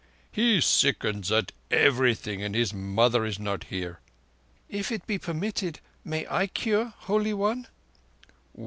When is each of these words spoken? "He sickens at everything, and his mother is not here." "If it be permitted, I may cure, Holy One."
"He 0.31 0.61
sickens 0.61 1.31
at 1.31 1.51
everything, 1.69 2.41
and 2.41 2.55
his 2.55 2.73
mother 2.73 3.23
is 3.23 3.37
not 3.37 3.65
here." 3.65 3.99
"If 4.67 4.91
it 4.91 5.05
be 5.05 5.19
permitted, 5.19 5.77
I 6.03 6.09
may 6.09 6.47
cure, 6.47 6.91
Holy 6.97 7.35
One." 7.35 7.67